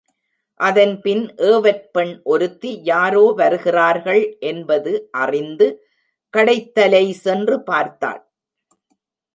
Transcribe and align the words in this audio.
அதன்பின் 0.59 1.21
ஏவற்பெண் 1.49 2.13
ஒருத்தி 2.23 2.71
யாரோ 2.83 3.23
வருகிறார்கள் 3.35 4.23
என்பது 4.51 4.93
அறிந்து 5.23 5.67
கடைத்தலை 6.33 7.05
சென்று 7.25 7.57
பார்த்தாள். 7.63 8.21